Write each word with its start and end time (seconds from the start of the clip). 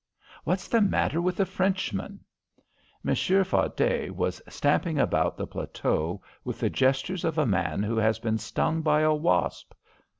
What's 0.45 0.67
the 0.67 0.81
matter 0.81 1.21
with 1.21 1.35
the 1.37 1.45
Frenchman?" 1.45 2.21
Monsieur 3.03 3.43
Fardet 3.43 4.09
was 4.15 4.41
stamping 4.49 4.97
about 4.97 5.37
the 5.37 5.45
plateau 5.45 6.23
with 6.43 6.59
the 6.59 6.71
gestures 6.71 7.23
of 7.23 7.37
a 7.37 7.45
man 7.45 7.83
who 7.83 7.97
has 7.97 8.17
been 8.17 8.39
stung 8.39 8.81
by 8.81 9.01
a 9.01 9.13
wasp. 9.13 9.73